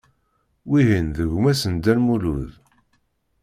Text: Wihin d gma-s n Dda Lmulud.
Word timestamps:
Wihin 0.69 1.07
d 1.15 1.17
gma-s 1.31 1.61
n 1.71 1.73
Dda 1.77 1.93
Lmulud. 1.99 2.51